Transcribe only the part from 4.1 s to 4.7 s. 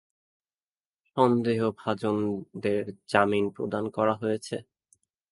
হয়েছে।